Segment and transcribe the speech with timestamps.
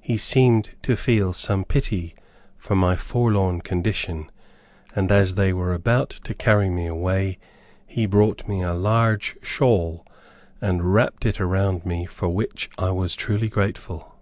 [0.00, 2.14] He seemed to feel some pity
[2.56, 4.30] for my forlorn condition,
[4.94, 7.36] and as they were about to carry me away
[7.86, 10.06] he brought a large shawl,
[10.62, 14.14] and wrapped it around me, for which I was truly grateful.